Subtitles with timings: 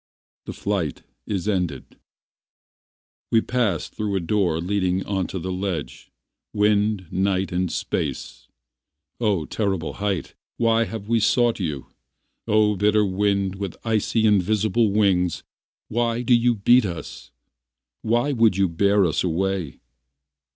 [0.47, 1.99] The flight is ended.
[3.31, 6.09] We pass thru a door leading onto the ledge
[6.53, 8.47] Wind, night and space
[9.19, 11.85] Oh terrible height Why have we sought you?
[12.47, 15.43] Oh bitter wind with icy invisible wings
[15.87, 17.29] Why do you beat us?
[18.01, 19.81] Why would you bear us away?